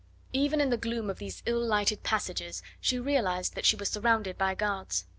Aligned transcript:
Even 0.33 0.59
in 0.59 0.71
the 0.71 0.77
gloom 0.77 1.11
of 1.11 1.19
these 1.19 1.43
ill 1.45 1.59
lighted 1.63 2.01
passages 2.01 2.63
she 2.79 2.97
realised 2.97 3.53
that 3.53 3.67
she 3.67 3.75
was 3.75 3.87
surrounded 3.91 4.35
by 4.35 4.55
guards. 4.55 5.05